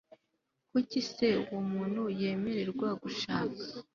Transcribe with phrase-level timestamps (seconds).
[0.71, 3.59] kuki se uwo muntu yemererwa gushaka